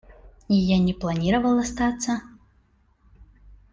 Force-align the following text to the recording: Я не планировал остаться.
Я 0.59 0.79
не 0.79 0.95
планировал 0.95 1.59
остаться. 1.59 2.21